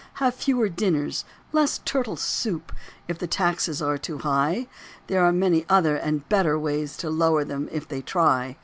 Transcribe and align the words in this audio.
Have 0.15 0.33
fewer 0.33 0.67
dinners, 0.67 1.25
less 1.51 1.77
turtle 1.85 2.15
soup, 2.15 2.71
If 3.07 3.19
the 3.19 3.27
taxes 3.27 3.83
are 3.83 3.99
too 3.99 4.17
high. 4.17 4.65
There 5.05 5.23
are 5.23 5.31
many 5.31 5.63
other 5.69 5.95
and 5.95 6.27
better 6.27 6.57
ways 6.57 6.97
To 6.97 7.11
lower 7.11 7.43
them 7.43 7.69
if 7.71 7.87
they 7.87 8.01
try. 8.01 8.57